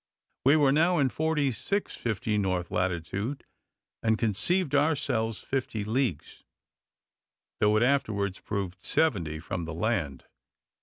[0.45, 3.43] We were now in 46 50 north latitude,
[4.01, 6.43] and conceived ourselves 50 leagues,
[7.59, 10.25] though it afterwards proved seventy, from the land.